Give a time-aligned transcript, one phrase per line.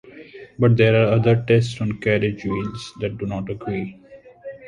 [0.57, 3.99] But there are other tests on carriage wheels that do not agree.